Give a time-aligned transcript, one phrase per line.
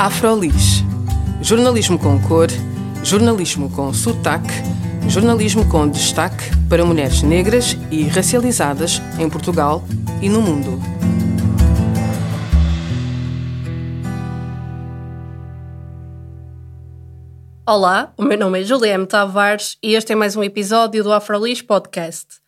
[0.00, 0.82] Afrolis.
[1.42, 2.48] Jornalismo com cor,
[3.04, 4.48] jornalismo com sotaque,
[5.06, 9.84] jornalismo com destaque para mulheres negras e racializadas em Portugal
[10.22, 10.80] e no mundo.
[17.66, 21.60] Olá, o meu nome é Juliana Tavares e este é mais um episódio do Afrolis
[21.60, 22.40] Podcast.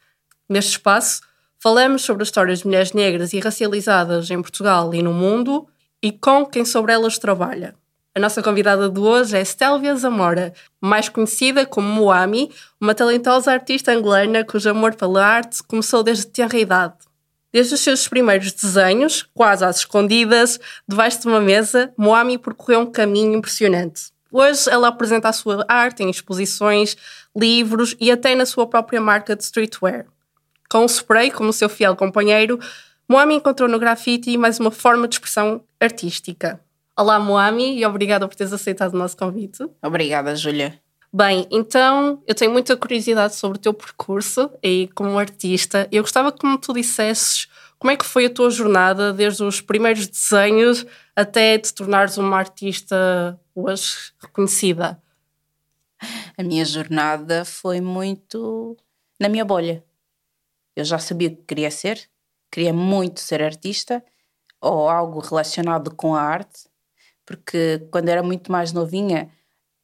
[0.49, 1.21] Neste espaço,
[1.63, 5.69] falamos sobre as histórias de mulheres negras e racializadas em Portugal e no mundo
[6.03, 7.75] e com quem sobre elas trabalha.
[8.15, 13.93] A nossa convidada de hoje é Stélvia Zamora, mais conhecida como Moami, uma talentosa artista
[13.93, 16.95] angolana cujo amor pela arte começou desde tenra idade.
[17.51, 22.91] Desde os seus primeiros desenhos, quase às escondidas, debaixo de uma mesa, Moami percorreu um
[22.91, 24.11] caminho impressionante.
[24.31, 26.97] Hoje ela apresenta a sua arte em exposições,
[27.37, 30.07] livros e até na sua própria marca de streetwear.
[30.71, 32.59] Com o spray como seu fiel companheiro,
[33.09, 36.61] Moami encontrou no grafite mais uma forma de expressão artística.
[36.97, 39.67] Olá, Moami, e obrigada por teres aceitado o nosso convite.
[39.83, 40.81] Obrigada, Júlia.
[41.13, 45.87] Bem, então eu tenho muita curiosidade sobre o teu percurso e como artista.
[45.93, 47.49] Eu gostava que como tu dissesses
[47.83, 52.39] como é que foi a tua jornada desde os primeiros desenhos até te tornares uma
[52.39, 55.03] artista hoje reconhecida?
[56.39, 58.77] A minha jornada foi muito
[59.19, 59.85] na minha bolha.
[60.77, 62.09] Eu já sabia o que queria ser,
[62.53, 64.05] queria muito ser artista
[64.61, 66.69] ou algo relacionado com a arte,
[67.27, 69.29] porque quando era muito mais novinha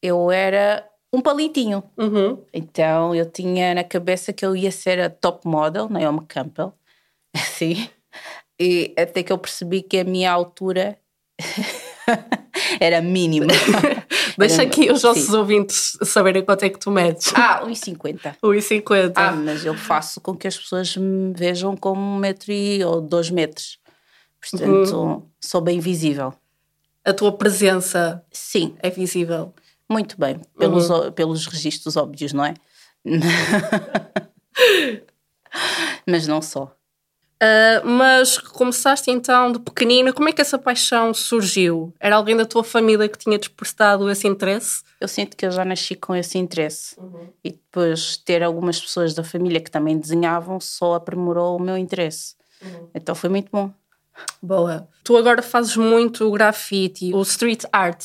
[0.03, 1.83] eu era um palitinho.
[1.97, 2.45] Uhum.
[2.53, 6.73] Então eu tinha na cabeça que eu ia ser a top model, Naomi Campbell,
[7.35, 7.89] assim,
[8.61, 10.99] e até que eu percebi que a minha altura
[12.79, 13.53] era mínima.
[14.37, 15.37] Deixa aqui os nossos sim.
[15.37, 17.33] ouvintes saberem quanto é que tu medes.
[17.35, 18.37] Ah, 1,50.
[18.43, 19.13] 1,50.
[19.17, 23.01] Ah, mas eu faço com que as pessoas me vejam como um metro e, ou
[23.01, 23.79] dois metros.
[24.41, 25.23] Portanto, uhum.
[25.41, 26.33] sou bem visível.
[27.05, 28.77] A tua presença sim.
[28.81, 29.53] é visível.
[29.89, 31.11] Muito bem, pelos, uhum.
[31.13, 32.55] pelos registros óbvios, não é?
[36.07, 36.78] mas não só.
[37.41, 41.95] Uh, mas começaste então de pequenina, como é que essa paixão surgiu?
[42.01, 44.83] Era alguém da tua família que tinha despertado esse interesse?
[45.01, 47.29] Eu sinto que eu já nasci com esse interesse uhum.
[47.45, 52.35] e depois ter algumas pessoas da família que também desenhavam só aprimorou o meu interesse.
[52.61, 52.89] Uhum.
[52.93, 53.73] Então foi muito bom.
[54.43, 54.89] Boa.
[55.05, 58.05] Tu agora fazes muito grafite, o street art.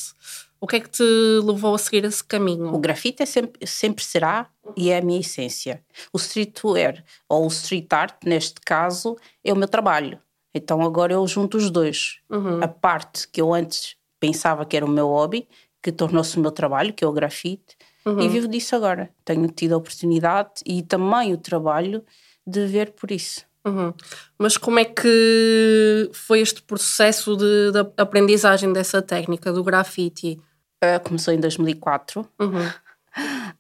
[0.63, 1.03] O que é que te
[1.44, 2.74] levou a seguir esse caminho?
[2.74, 5.84] O grafite é sempre, sempre será e é a minha essência.
[6.13, 10.18] O streetwear, ou o street art, neste caso, é o meu trabalho.
[10.53, 12.19] Então agora eu junto os dois.
[12.29, 12.63] Uhum.
[12.63, 15.50] A parte que eu antes pensava que era o meu hobby,
[15.81, 17.75] que tornou-se o meu trabalho, que é o grafite,
[18.06, 18.22] uhum.
[18.22, 19.09] e vivo disso agora.
[19.25, 22.06] Tenho tido a oportunidade e também o trabalho
[22.47, 23.46] de ver por isso.
[23.66, 23.94] Uhum.
[24.38, 30.40] Mas como é que foi este processo de, de aprendizagem dessa técnica do grafite?
[30.83, 32.27] Uh, começou em 2004.
[32.39, 32.71] Uhum.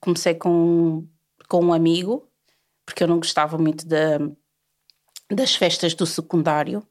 [0.01, 1.07] Comecei com,
[1.47, 2.27] com um amigo,
[2.85, 3.85] porque eu não gostava muito
[5.31, 6.85] das festas do secundário.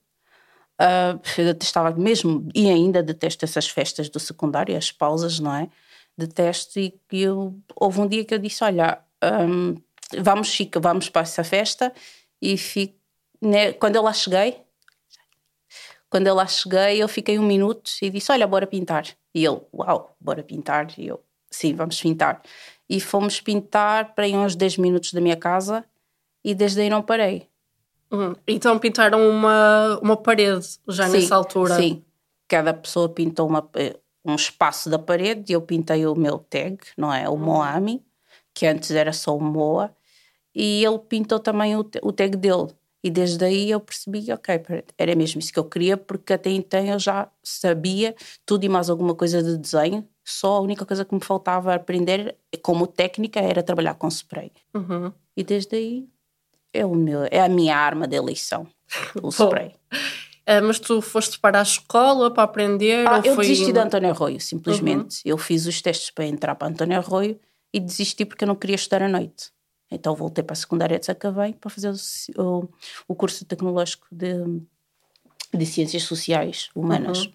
[0.81, 5.69] Uh, eu detestava mesmo, e ainda detesto essas festas do secundário, as pausas, não é?
[6.17, 9.77] Detesto, e eu, houve um dia que eu disse: Olha, um,
[10.19, 11.93] vamos, Chica, vamos para essa festa.
[12.41, 12.95] E fico,
[13.41, 14.62] né, quando eu lá cheguei,
[16.13, 19.07] quando eu lá cheguei, eu fiquei um minuto e disse: Olha, bora pintar.
[19.35, 20.87] E ele, uau, bora pintar.
[20.99, 22.43] E eu, sim, vamos pintar.
[22.87, 25.83] E fomos pintar para aí uns 10 minutos da minha casa
[26.45, 27.49] e desde aí não parei.
[28.11, 28.35] Uhum.
[28.47, 31.77] Então pintaram uma, uma parede já sim, nessa altura?
[31.77, 32.05] Sim,
[32.47, 33.67] cada pessoa pintou uma,
[34.23, 37.27] um espaço da parede e eu pintei o meu tag, não é?
[37.27, 37.39] O uhum.
[37.39, 38.05] Moami,
[38.53, 39.97] que antes era só o Moa,
[40.55, 42.69] e ele pintou também o, o tag dele.
[43.03, 44.63] E desde aí eu percebi, ok,
[44.97, 48.15] era mesmo isso que eu queria, porque até então eu já sabia
[48.47, 52.37] tudo e mais alguma coisa de desenho, só a única coisa que me faltava aprender
[52.63, 54.53] como técnica era trabalhar com spray.
[54.73, 55.13] Uhum.
[55.37, 56.09] E desde aí
[56.73, 58.67] é, o meu, é a minha arma de eleição,
[59.21, 59.75] o spray.
[60.43, 63.07] Uh, mas tu foste para a escola para aprender?
[63.09, 63.47] Ah, eu foi...
[63.47, 65.17] desisti de António Arroio, simplesmente.
[65.25, 65.33] Uhum.
[65.33, 67.39] Eu fiz os testes para entrar para António Arroio
[67.73, 69.51] e desisti porque eu não queria estudar à noite.
[69.95, 72.69] Então voltei para a secundária de Sacavém para fazer o, o,
[73.09, 74.35] o curso tecnológico de,
[75.53, 77.27] de Ciências Sociais Humanas.
[77.27, 77.33] Uhum.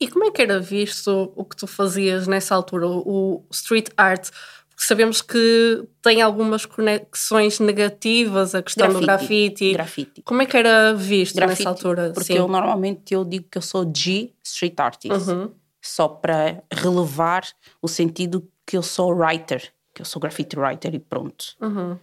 [0.00, 4.30] E como é que era visto o que tu fazias nessa altura, o street art?
[4.70, 9.72] Porque sabemos que tem algumas conexões negativas a questão grafite, do grafite.
[9.74, 10.22] grafite.
[10.22, 12.12] Como é que era visto grafite, nessa altura?
[12.14, 12.38] Porque Sim.
[12.38, 15.50] eu normalmente eu digo que eu sou G street artist, Uhum.
[15.82, 17.46] só para relevar
[17.82, 19.70] o sentido que eu sou writer,
[20.00, 21.56] eu sou graffiti writer e pronto.
[21.60, 21.98] Uhum.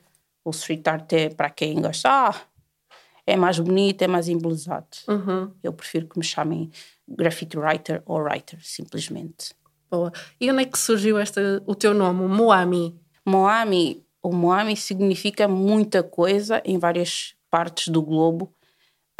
[0.46, 2.36] O street art é para quem gosta, ah,
[3.26, 4.88] é mais bonito, é mais embelezado.
[5.08, 5.52] Uhum.
[5.62, 6.72] Eu prefiro que me chamem
[7.08, 9.54] graffiti writer ou writer, simplesmente.
[9.92, 10.12] Boa.
[10.40, 12.98] E onde é que surgiu esta, o teu nome, Moami?
[13.26, 18.54] Moami, o Moami significa muita coisa em várias partes do globo,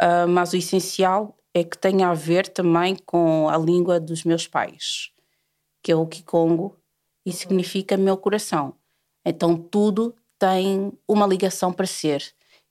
[0.00, 4.46] uh, mas o essencial é que tem a ver também com a língua dos meus
[4.46, 5.10] pais,
[5.82, 6.76] que é o Kikongo,
[7.28, 8.72] e significa meu coração.
[9.22, 12.24] Então tudo tem uma ligação para ser.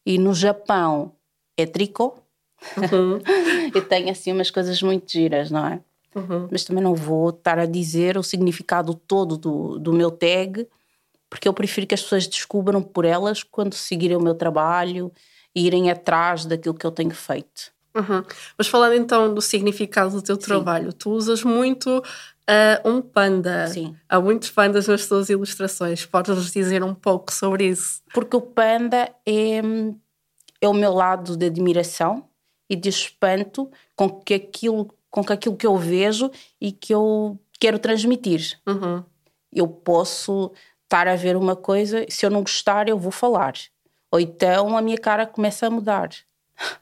[0.04, 1.12] E no Japão
[1.56, 2.16] é tricô,
[2.76, 3.20] uhum.
[3.76, 5.80] e tem assim umas coisas muito giras, não é?
[6.16, 6.48] Uhum.
[6.50, 10.68] Mas também não vou estar a dizer o significado todo do, do meu tag,
[11.30, 15.12] porque eu prefiro que as pessoas descubram por elas quando seguirem o meu trabalho
[15.54, 17.72] e irem atrás daquilo que eu tenho feito.
[17.96, 18.24] Uhum.
[18.58, 20.42] Mas falando então do significado do teu Sim.
[20.42, 22.02] trabalho, tu usas muito
[22.50, 23.68] uh, um panda.
[23.68, 23.96] Sim.
[24.08, 26.06] Há muitos pandas nas tuas ilustrações.
[26.06, 28.02] Podes-nos dizer um pouco sobre isso?
[28.14, 29.62] Porque o panda é,
[30.62, 32.28] é o meu lado de admiração
[32.70, 37.40] e de espanto com que aquilo, com que aquilo que eu vejo e que eu
[37.60, 38.60] quero transmitir.
[38.68, 39.04] Uhum.
[39.52, 40.52] Eu posso
[40.84, 43.54] estar a ver uma coisa, se eu não gostar, eu vou falar.
[44.12, 46.10] Ou então a minha cara começa a mudar.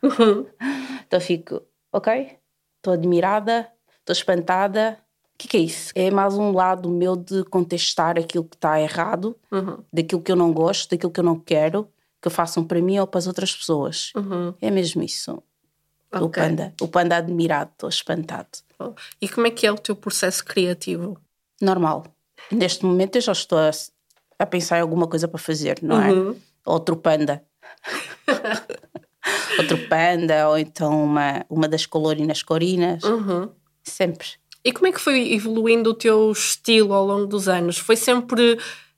[0.02, 0.46] Uhum.
[1.06, 2.38] então fico, ok,
[2.78, 5.00] estou admirada, estou espantada.
[5.36, 5.92] O que, que, é isso?
[5.94, 9.78] É mais um lado meu de contestar aquilo que está errado, uhum.
[9.92, 11.90] daquilo que eu não gosto, daquilo que eu não quero
[12.26, 14.12] que façam para mim ou para as outras pessoas.
[14.16, 14.52] Uhum.
[14.60, 15.44] É mesmo isso.
[16.12, 16.26] Okay.
[16.26, 18.48] O panda, o panda admirado, estou espantado.
[19.22, 21.20] E como é que é o teu processo criativo?
[21.62, 22.04] Normal.
[22.52, 23.70] Neste momento eu já estou a,
[24.40, 26.12] a pensar em alguma coisa para fazer, não é?
[26.12, 26.36] Uhum.
[26.66, 27.44] Outro panda.
[29.60, 33.04] Outro panda, ou então uma, uma das colorinas corinas.
[33.04, 33.50] Uhum.
[33.84, 34.30] Sempre.
[34.66, 37.78] E como é que foi evoluindo o teu estilo ao longo dos anos?
[37.78, 38.58] Foi sempre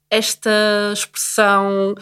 [0.09, 0.49] esta
[0.93, 1.93] expressão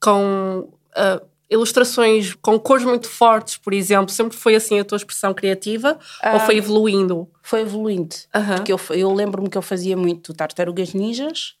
[0.00, 4.12] com uh, ilustrações com cores muito fortes, por exemplo?
[4.12, 5.96] Sempre foi assim a tua expressão criativa
[6.32, 7.30] ou foi ah, evoluindo?
[7.42, 8.16] Foi evoluindo.
[8.56, 11.54] Porque eu, eu lembro-me que eu fazia muito Tartarugas Ninjas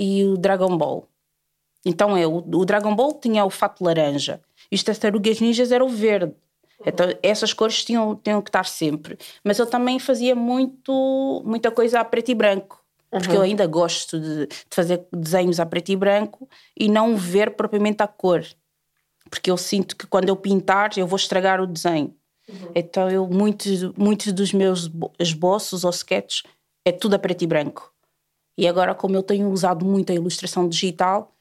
[0.00, 1.06] e o Dragon Ball.
[1.84, 4.40] Então é, o, o Dragon Ball tinha o fato laranja
[4.72, 6.32] e os Tartarugas Ninjas era o verde.
[6.86, 9.18] Então essas cores tinham, tinham que estar sempre.
[9.42, 12.82] Mas eu também fazia muito, muita coisa a preto e branco.
[13.10, 16.48] Porque eu ainda gosto de, de, fazer desenhos a preto e branco
[16.78, 18.44] e não ver propriamente a cor
[19.28, 22.14] porque eu sinto que quando eu pintar eu vou estragar o desenho.
[22.48, 22.72] Uhum.
[22.74, 26.42] Então eu muitos muitos dos meus esboços ou sketches
[26.84, 27.92] é tudo a preto e branco.
[28.56, 31.34] E agora como eu tenho usado muito a ilustração digital,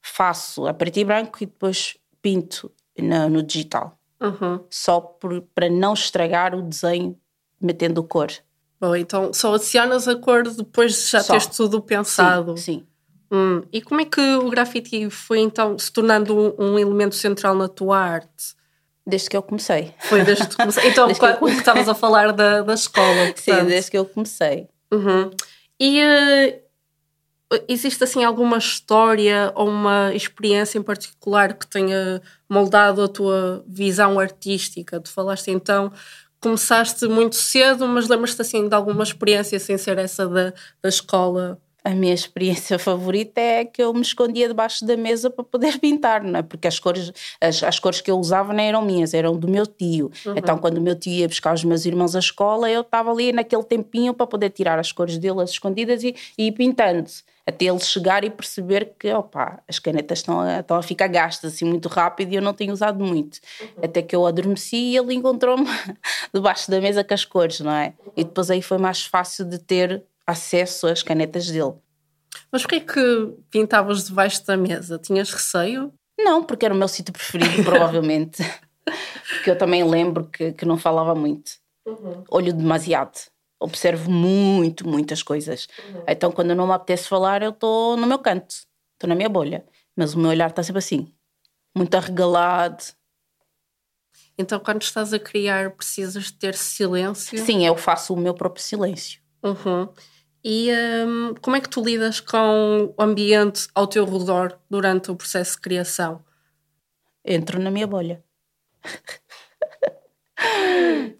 [0.00, 3.98] faço a preto e branco e depois pinto no, no digital.
[4.22, 4.60] Uhum.
[4.70, 7.18] Só por, para não estragar o desenho
[7.60, 8.28] metendo cor.
[8.80, 11.32] Bom, então só adicionas a cor depois de já só.
[11.32, 12.56] teres tudo pensado.
[12.56, 12.86] Sim, sim.
[13.30, 17.54] Hum, e como é que o grafite foi então se tornando um, um, elemento central
[17.54, 18.54] na tua arte?
[19.06, 19.94] Desde que eu comecei.
[20.00, 20.88] Foi desde que comecei.
[20.88, 23.26] Então, quando que estavas a falar da, da escola.
[23.32, 23.40] Portanto.
[23.40, 24.68] Sim, desde que eu comecei.
[24.92, 25.30] Uhum.
[25.80, 26.61] E uh,
[27.68, 34.18] existe assim alguma história ou uma experiência em particular que tenha moldado a tua visão
[34.18, 35.00] artística?
[35.00, 35.92] Tu falaste então
[36.40, 40.52] começaste muito cedo, mas lembras-te assim de alguma experiência sem ser essa da,
[40.82, 41.61] da escola?
[41.84, 46.22] A minha experiência favorita é que eu me escondia debaixo da mesa para poder pintar,
[46.22, 46.42] não é?
[46.42, 49.66] Porque as cores, as, as cores que eu usava não eram minhas, eram do meu
[49.66, 50.10] tio.
[50.24, 50.34] Uhum.
[50.36, 53.32] Então, quando o meu tio ia buscar os meus irmãos à escola, eu estava ali
[53.32, 57.10] naquele tempinho para poder tirar as cores dele, as escondidas, e, e ir pintando.
[57.44, 61.54] Até ele chegar e perceber que, opa, as canetas estão a, estão a ficar gastas
[61.54, 63.40] assim muito rápido e eu não tenho usado muito.
[63.60, 63.84] Uhum.
[63.84, 65.66] Até que eu adormeci e ele encontrou-me
[66.32, 67.94] debaixo da mesa com as cores, não é?
[68.16, 71.74] E depois aí foi mais fácil de ter acesso às canetas dele.
[72.50, 74.98] Mas porquê que pintavas debaixo da mesa?
[74.98, 75.92] Tinhas receio?
[76.18, 78.42] Não, porque era o meu sítio preferido, provavelmente.
[79.28, 81.52] porque eu também lembro que, que não falava muito.
[81.86, 82.24] Uhum.
[82.30, 83.18] Olho demasiado.
[83.60, 85.68] Observo muito, muitas coisas.
[85.88, 86.04] Uhum.
[86.08, 88.54] Então, quando não me apetece falar, eu estou no meu canto,
[88.94, 89.64] estou na minha bolha.
[89.96, 91.12] Mas o meu olhar está sempre assim,
[91.76, 92.82] muito arregalado.
[94.38, 97.38] Então, quando estás a criar, precisas ter silêncio?
[97.38, 99.20] Sim, eu faço o meu próprio silêncio.
[99.42, 99.88] Uhum.
[100.44, 100.70] E
[101.06, 105.56] um, como é que tu lidas com o ambiente ao teu redor durante o processo
[105.56, 106.24] de criação?
[107.24, 108.22] Entro na minha bolha.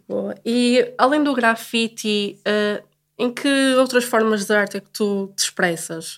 [0.09, 0.35] Boa.
[0.45, 2.85] E além do grafite, uh,
[3.17, 6.17] em que outras formas de arte é que tu te expressas?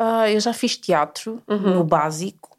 [0.00, 1.74] Uh, eu já fiz teatro, uhum.
[1.74, 2.53] no básico,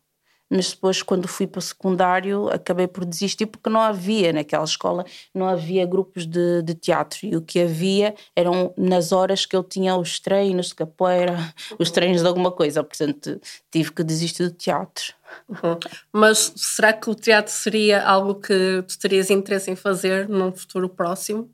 [0.49, 5.05] mas depois quando fui para o secundário acabei por desistir porque não havia naquela escola,
[5.33, 9.63] não havia grupos de, de teatro e o que havia eram nas horas que eu
[9.63, 11.35] tinha os treinos de capoeira,
[11.79, 13.39] os treinos de alguma coisa, portanto
[13.71, 15.13] tive que desistir do teatro.
[15.49, 15.77] Uhum.
[16.11, 20.87] Mas será que o teatro seria algo que tu terias interesse em fazer num futuro
[20.87, 21.49] próximo?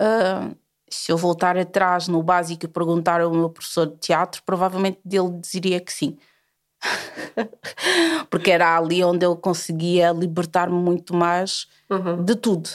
[0.00, 0.56] Uh,
[0.88, 5.40] se eu voltar atrás no básico e perguntar ao meu professor de teatro, provavelmente ele
[5.52, 6.16] diria que sim.
[8.30, 12.24] Porque era ali onde eu conseguia libertar-me muito mais uhum.
[12.24, 12.68] de tudo.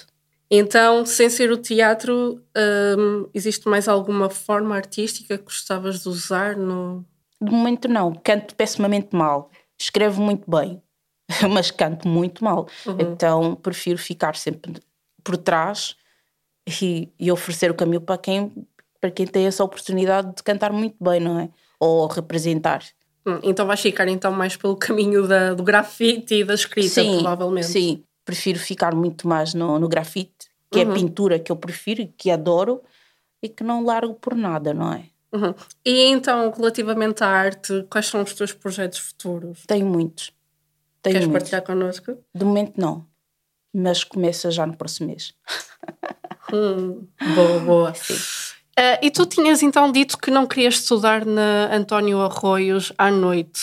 [0.52, 2.44] Então, sem ser o teatro,
[2.98, 7.06] hum, existe mais alguma forma artística que gostavas de usar no.
[7.40, 8.14] De momento, não.
[8.16, 9.52] Canto pessimamente mal.
[9.80, 10.82] Escrevo muito bem,
[11.54, 12.68] mas canto muito mal.
[12.86, 12.98] Uhum.
[13.00, 14.82] Então, prefiro ficar sempre
[15.24, 15.96] por trás
[16.82, 18.52] e, e oferecer o caminho para quem,
[19.00, 21.50] para quem tem essa oportunidade de cantar muito bem, não é?
[21.80, 22.84] Ou representar.
[23.30, 27.20] Hum, então vais ficar então mais pelo caminho da, do grafite e da escrita, sim,
[27.20, 27.68] provavelmente.
[27.68, 30.90] Sim, prefiro ficar muito mais no, no grafite, que uhum.
[30.90, 32.82] é a pintura que eu prefiro, que adoro
[33.42, 35.06] e que não largo por nada, não é?
[35.32, 35.54] Uhum.
[35.86, 39.64] E então, relativamente à arte, quais são os teus projetos futuros?
[39.68, 40.32] Tenho muitos.
[41.02, 41.50] Tenho Queres muitos.
[41.50, 42.18] partilhar connosco?
[42.34, 43.06] De momento não,
[43.74, 45.34] mas começa já no próximo mês.
[46.52, 47.94] hum, boa, boa.
[47.94, 48.39] Sim.
[48.80, 53.60] Uh, e tu tinhas então dito que não querias estudar na António Arroios à noite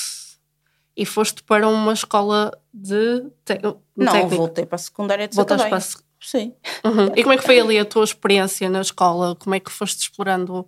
[0.94, 3.58] e foste para uma escola de te
[3.96, 4.37] Não, técnico.
[4.37, 5.82] voltei para a secundária de Voltaste para a...
[6.20, 6.52] Sim.
[6.85, 7.12] Uhum.
[7.16, 9.35] E como é que foi ali a tua experiência na escola?
[9.37, 10.61] Como é que foste explorando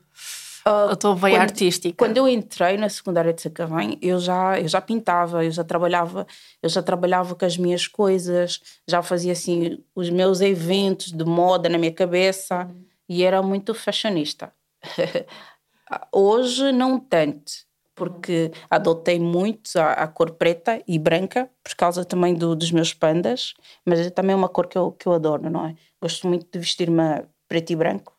[0.67, 1.97] uh, a tua veia quando, artística?
[1.99, 6.27] Quando eu entrei na secundária de Sacavém, eu já, eu já pintava, eu já trabalhava,
[6.63, 11.69] eu já trabalhava com as minhas coisas, já fazia assim os meus eventos de moda
[11.69, 12.65] na minha cabeça.
[12.65, 14.53] Uhum e era muito fashionista.
[16.13, 17.53] Hoje não tanto,
[17.95, 22.95] porque adotei muito a, a, cor preta e branca, por causa também do, dos meus
[22.95, 25.75] pandas, mas é também uma cor que eu, que eu adoro, não é?
[26.01, 28.17] Gosto muito de vestir-me preto e branco,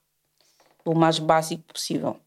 [0.83, 2.19] o mais básico possível.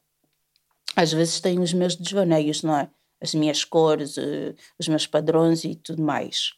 [0.97, 2.88] Às vezes tenho os meus desvaneios, não é?
[3.21, 6.54] As minhas cores, uh, os meus padrões e tudo mais.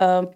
[0.00, 0.32] Uh,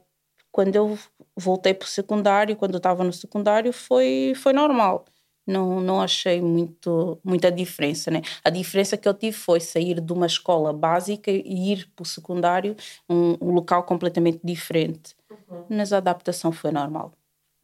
[0.57, 0.99] quando eu
[1.37, 5.05] voltei para o secundário, quando eu estava no secundário, foi, foi normal.
[5.47, 8.11] Não, não achei muito, muita diferença.
[8.11, 8.23] Né?
[8.43, 12.07] A diferença que eu tive foi sair de uma escola básica e ir para o
[12.07, 12.75] secundário,
[13.07, 15.15] um, um local completamente diferente.
[15.31, 15.67] Uhum.
[15.69, 17.13] Mas a adaptação foi normal,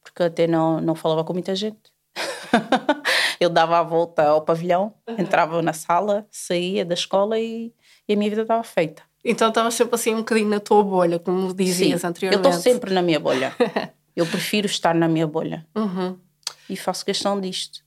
[0.02, 1.90] porque até não, não falava com muita gente.
[3.40, 5.16] eu dava a volta ao pavilhão, uhum.
[5.18, 7.72] entrava na sala, saía da escola e,
[8.06, 9.02] e a minha vida estava feita.
[9.24, 12.44] Então estava sempre assim um bocadinho na tua bolha, como dizias Sim, anteriormente.
[12.44, 13.54] Eu estou sempre na minha bolha.
[14.16, 15.66] eu prefiro estar na minha bolha.
[15.74, 16.18] Uhum.
[16.68, 17.82] E faço questão disto.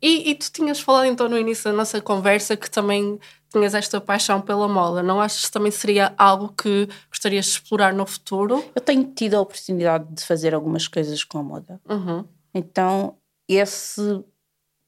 [0.00, 3.18] E, e, tu tinhas falado então no início da nossa conversa que também
[3.50, 5.02] tinhas esta paixão pela moda.
[5.02, 8.64] Não achas que também seria algo que gostarias de explorar no futuro?
[8.74, 11.80] Eu tenho tido a oportunidade de fazer algumas coisas com a moda.
[11.88, 12.24] Uhum.
[12.54, 13.16] Então,
[13.48, 14.24] esse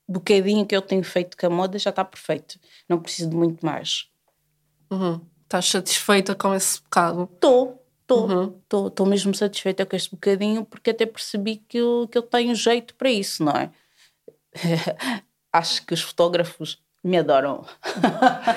[0.09, 2.59] bocadinho que eu tenho feito com a moda já está perfeito.
[2.89, 4.09] Não preciso de muito mais.
[4.91, 5.21] Uhum.
[5.47, 7.31] Estás satisfeita com esse bocado?
[7.33, 8.89] Estou, estou.
[8.89, 12.97] Estou mesmo satisfeita com este bocadinho porque até percebi que eu, que eu tenho jeito
[12.97, 13.71] para isso, não é?
[15.53, 17.65] Acho que os fotógrafos me adoram.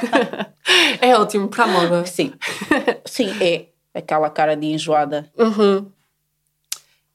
[1.00, 2.06] é ótimo para a moda.
[2.08, 2.34] Sim,
[3.06, 3.68] sim, é.
[3.94, 5.32] Aquela cara de enjoada.
[5.38, 5.92] Uhum.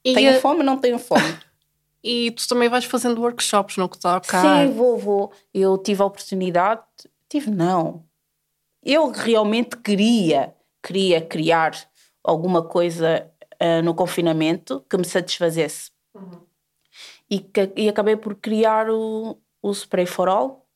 [0.01, 0.39] Tenho a...
[0.39, 1.37] fome, não tenho fome.
[2.07, 4.39] E tu também vais fazendo workshops no que toca?
[4.39, 5.31] Sim, vou, vou.
[5.51, 6.83] Eu tive a oportunidade,
[7.27, 8.03] tive não,
[8.85, 11.73] eu realmente queria, queria criar
[12.23, 15.91] alguma coisa uh, no confinamento que me satisfazesse.
[16.13, 16.41] Uhum.
[17.29, 20.67] E, que, e acabei por criar o, o Spray for All,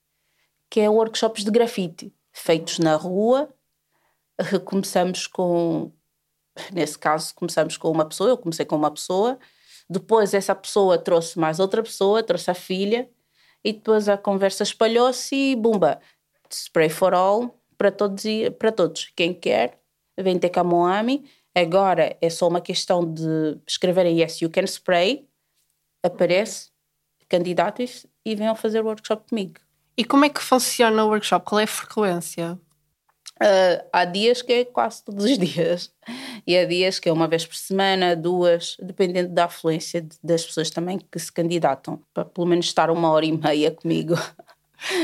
[0.69, 3.49] que é workshops de grafite, feitos na rua.
[4.65, 5.91] Começamos com,
[6.71, 9.37] nesse caso, começamos com uma pessoa, eu comecei com uma pessoa,
[9.87, 13.09] depois essa pessoa trouxe mais outra pessoa, trouxe a filha,
[13.63, 15.99] e depois a conversa espalhou-se e bumba,
[16.51, 19.09] Spray for All, para todos e para todos.
[19.15, 19.79] Quem quer,
[20.19, 21.24] vem ter com a Moami.
[21.55, 25.27] Agora é só uma questão de escrever a Yes You Can Spray,
[26.03, 26.69] aparece,
[27.29, 29.55] candidatos e venham fazer o workshop comigo.
[29.98, 31.45] E como é que funciona o workshop?
[31.45, 32.59] Qual é a frequência?
[33.41, 35.91] Uh, há dias que é quase todos os dias.
[36.45, 40.45] E há dias que é uma vez por semana, duas, dependendo da afluência de, das
[40.45, 44.15] pessoas também que se candidatam, para pelo menos estar uma hora e meia comigo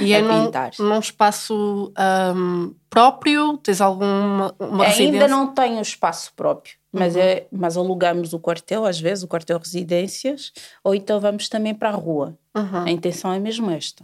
[0.01, 1.94] e é num, num espaço
[2.36, 3.58] um, próprio?
[3.58, 7.22] Tens alguma uma Ainda não tenho espaço próprio, mas, uhum.
[7.22, 10.51] é, mas alugamos o quartel, às vezes, o quartel residências,
[10.84, 12.38] ou então vamos também para a rua.
[12.55, 12.84] Uhum.
[12.86, 14.03] A intenção é mesmo esta.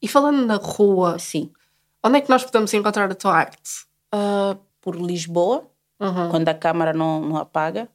[0.00, 1.50] E falando na rua, sim.
[2.02, 3.86] onde é que nós podemos encontrar a tua arte?
[4.12, 5.70] Uh, por Lisboa,
[6.02, 6.30] Uhum.
[6.30, 7.88] quando a câmara não, não apaga.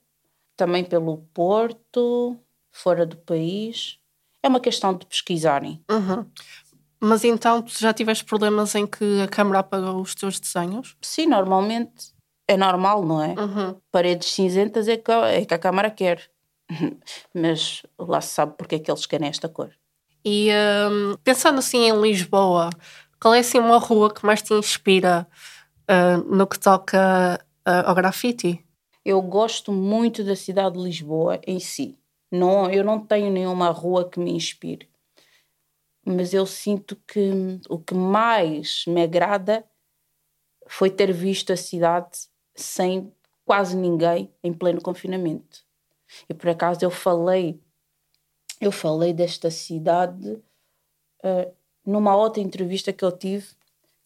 [0.55, 2.39] Também pelo Porto,
[2.71, 3.99] fora do país.
[4.41, 5.83] É uma questão de pesquisarem.
[5.91, 6.25] Uhum.
[6.99, 10.95] Mas então tu já tiveste problemas em que a câmara apagou os teus desenhos?
[11.01, 12.13] Sim, normalmente
[12.47, 13.35] é normal, não é?
[13.39, 13.75] Uhum.
[13.91, 16.29] Paredes cinzentas é que, é que a câmara quer.
[17.33, 19.71] Mas lá se sabe porque é que eles querem esta cor.
[20.25, 20.49] E
[20.91, 22.69] hum, pensando assim em Lisboa,
[23.21, 25.27] qual é assim uma rua que mais te inspira
[25.87, 28.63] ah, no que toca ah, ao grafite?
[29.05, 31.97] Eu gosto muito da cidade de Lisboa em si.
[32.31, 34.89] Não, eu não tenho nenhuma rua que me inspire.
[36.09, 39.65] Mas eu sinto que o que mais me agrada
[40.65, 43.11] foi ter visto a cidade sem
[43.43, 45.65] quase ninguém em pleno confinamento.
[46.29, 47.59] E por acaso eu falei,
[48.61, 50.41] eu falei desta cidade
[51.21, 51.51] eh,
[51.85, 53.47] numa outra entrevista que eu tive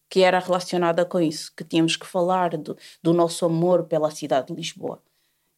[0.09, 4.47] que era relacionada com isso, que tínhamos que falar do, do nosso amor pela cidade
[4.47, 5.01] de Lisboa.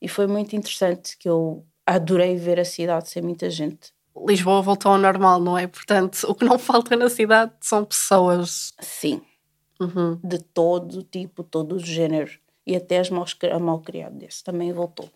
[0.02, 3.94] E foi muito interessante que eu adorei ver a cidade sem muita gente.
[4.16, 5.66] Lisboa voltou ao normal, não é?
[5.68, 8.74] Portanto, o que não falta na cidade são pessoas.
[8.80, 9.22] Sim,
[9.80, 10.20] Uhum.
[10.24, 12.32] de todo tipo, todo o género.
[12.66, 15.10] E até as maus, a mal criado desse também voltou.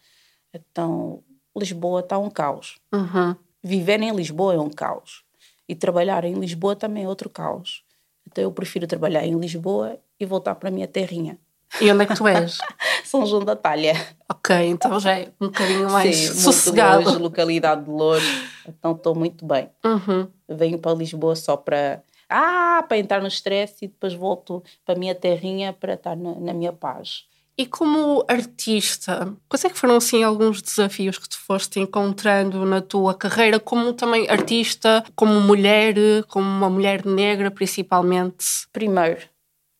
[0.53, 1.23] Então,
[1.55, 2.77] Lisboa está um caos.
[2.91, 3.35] Uhum.
[3.63, 5.23] Viver em Lisboa é um caos.
[5.69, 7.83] E trabalhar em Lisboa também é outro caos.
[8.25, 11.39] Então, eu prefiro trabalhar em Lisboa e voltar para a minha terrinha.
[11.81, 12.57] E onde é que tu és?
[13.03, 13.93] São João da Talha.
[14.29, 17.03] ok, então já é um bocadinho mais Sim, muito sossegado.
[17.05, 18.27] longe, localidade de Lourdes.
[18.67, 19.69] Então, estou muito bem.
[19.85, 20.27] Uhum.
[20.49, 24.97] venho para Lisboa só para ah, para entrar no stress e depois volto para a
[24.97, 27.23] minha terrinha para estar na, na minha paz.
[27.57, 32.81] E como artista, quais é que foram assim alguns desafios que tu foste encontrando na
[32.81, 35.95] tua carreira, como também artista, como mulher,
[36.27, 38.45] como uma mulher negra principalmente?
[38.71, 39.21] Primeiro,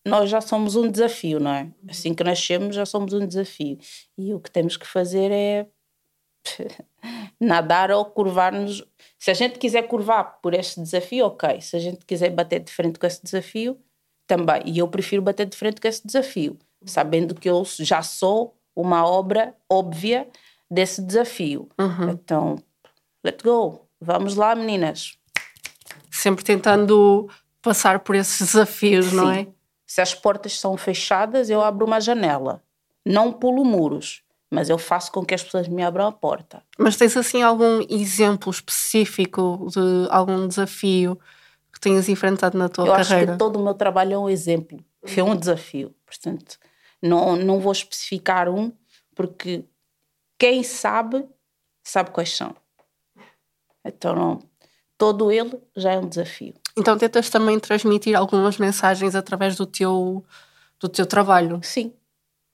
[0.08, 1.70] nós já somos um desafio, não é?
[1.88, 3.78] Assim que nascemos já somos um desafio.
[4.16, 5.66] E o que temos que fazer é
[7.40, 8.84] nadar ou curvar-nos.
[9.18, 11.60] Se a gente quiser curvar por este desafio, ok.
[11.60, 13.78] Se a gente quiser bater de frente com esse desafio,
[14.28, 14.62] também.
[14.66, 19.04] E eu prefiro bater de frente com esse desafio, sabendo que eu já sou uma
[19.04, 20.28] obra óbvia
[20.70, 21.68] desse desafio.
[21.78, 22.10] Uhum.
[22.10, 22.56] Então,
[23.24, 23.88] let's go.
[24.00, 25.18] Vamos lá, meninas.
[26.10, 27.28] Sempre tentando
[27.60, 29.40] passar por esses desafios, não Sim.
[29.40, 29.57] é?
[29.88, 32.62] Se as portas são fechadas, eu abro uma janela.
[33.06, 36.62] Não pulo muros, mas eu faço com que as pessoas me abram a porta.
[36.78, 41.18] Mas tens assim algum exemplo específico de algum desafio
[41.72, 43.32] que tenhas enfrentado na tua eu acho carreira?
[43.32, 44.78] que todo o meu trabalho é um exemplo,
[45.16, 45.94] é um desafio.
[46.04, 46.58] Portanto,
[47.00, 48.70] não, não vou especificar um,
[49.14, 49.64] porque
[50.38, 51.26] quem sabe,
[51.82, 52.54] sabe quais são.
[53.82, 54.42] Então,
[54.98, 56.52] todo ele já é um desafio.
[56.78, 60.24] Então tentas também transmitir algumas mensagens através do teu,
[60.80, 61.60] do teu trabalho.
[61.62, 61.92] Sim,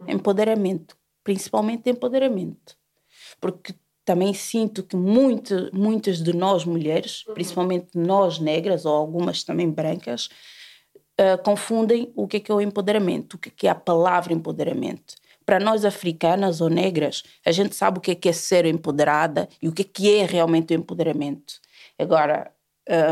[0.09, 2.77] empoderamento, principalmente empoderamento.
[3.41, 9.71] Porque também sinto que muito, muitas de nós mulheres, principalmente nós negras ou algumas também
[9.71, 10.29] brancas,
[11.19, 13.75] ah, confundem o que é, que é o empoderamento, o que é, que é a
[13.75, 15.15] palavra empoderamento.
[15.47, 19.49] Para nós africanas ou negras, a gente sabe o que é, que é ser empoderada
[19.61, 21.55] e o que é, que é realmente o empoderamento.
[21.99, 22.51] Agora,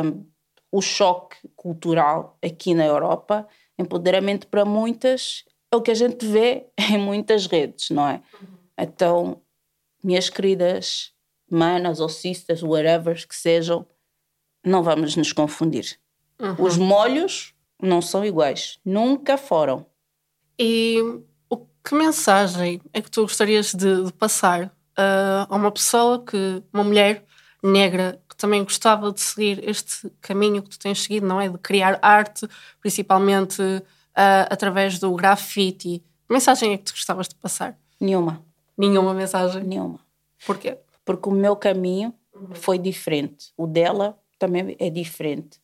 [0.05, 0.25] hum,
[0.73, 3.47] o choque cultural aqui na Europa,
[3.79, 8.23] empoderamento para muitas é o que a gente vê em muitas redes, não é?
[8.79, 9.41] Então,
[10.03, 11.13] minhas queridas
[11.51, 13.87] manas ou sisters, whatever que sejam,
[14.65, 15.99] não vamos nos confundir.
[16.59, 19.87] Os molhos não são iguais, nunca foram.
[20.59, 20.99] E
[21.49, 26.63] o que mensagem é que tu gostarias de, de passar ah, a uma pessoa que,
[26.73, 27.25] uma mulher
[27.63, 31.49] negra, também gostava de seguir este caminho que tu tens seguido, não é?
[31.49, 32.49] De criar arte,
[32.81, 33.63] principalmente
[34.17, 36.03] ah, através do grafite.
[36.27, 37.79] Que mensagem é que tu gostavas de passar?
[38.01, 38.45] Nenhuma,
[38.77, 39.63] Nenhuma mensagem.
[39.63, 40.01] nenhuma.
[40.45, 40.77] Porquê?
[41.05, 42.13] Porque o meu caminho
[42.55, 43.53] foi diferente.
[43.57, 45.61] O dela também é diferente.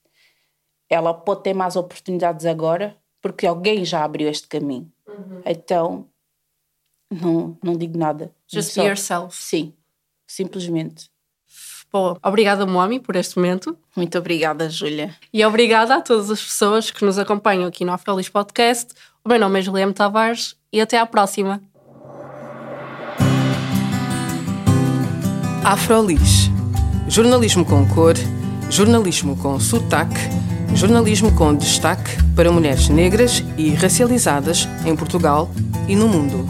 [0.88, 4.91] Ela pode ter mais oportunidades agora porque alguém já abriu este caminho.
[5.45, 6.07] Então,
[7.11, 8.33] não, não digo nada.
[8.47, 9.37] Just be yourself.
[9.37, 9.75] Sim,
[10.29, 11.11] simplesmente.
[11.92, 12.18] Boa.
[12.22, 13.77] Obrigada, Moami, por este momento.
[13.96, 15.14] Muito obrigada, Júlia.
[15.33, 18.92] E obrigada a todas as pessoas que nos acompanham aqui no Afrolis Podcast.
[19.24, 21.62] O meu nome é Juliana Tavares e até à próxima.
[25.64, 26.51] Afrolis.
[27.09, 28.14] Jornalismo com cor,
[28.70, 30.20] jornalismo com sotaque,
[30.74, 35.51] jornalismo com destaque para mulheres negras e racializadas em Portugal
[35.88, 36.46] e no mundo.